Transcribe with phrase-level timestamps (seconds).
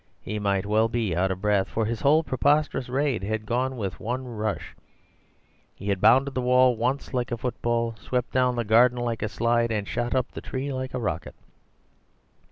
[0.23, 3.99] He might well be out of breath, for his whole preposterous raid had gone with
[3.99, 4.75] one rush;
[5.75, 9.29] he had bounded the wall once like a football, swept down the garden like a
[9.29, 11.35] slide, and shot up the tree like a rocket.